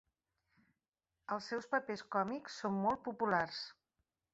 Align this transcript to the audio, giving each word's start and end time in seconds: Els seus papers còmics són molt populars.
Els 1.37 1.51
seus 1.53 1.69
papers 1.75 2.03
còmics 2.19 2.59
són 2.65 2.85
molt 2.89 3.07
populars. 3.11 3.67